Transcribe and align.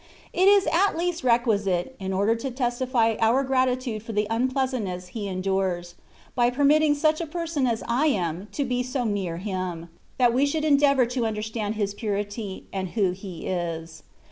^ 0.01 0.03
It 0.33 0.47
is 0.47 0.65
at 0.73 0.97
least 0.97 1.23
requisite, 1.23 1.95
in 1.99 2.11
order 2.11 2.33
to 2.33 2.49
testify 2.49 3.17
our 3.19 3.43
gratitude 3.43 4.01
for 4.01 4.13
the 4.13 4.25
unpleasantness 4.31 5.09
he 5.09 5.27
endures, 5.27 5.93
by 6.33 6.49
permitting 6.49 6.95
such 6.95 7.21
a 7.21 7.27
person 7.27 7.67
as 7.67 7.83
I 7.87 8.07
am 8.07 8.47
to 8.53 8.65
be 8.65 8.81
so 8.81 9.03
near 9.03 9.37
Him, 9.37 9.89
that 10.17 10.33
we 10.33 10.47
should 10.47 10.65
endeavour 10.65 11.05
to 11.05 11.21
imderstand 11.21 11.75
His 11.75 11.93
purity, 11.93 12.65
and 12.73 12.87
who 12.97 13.11
He 13.11 13.45
is. 13.45 14.01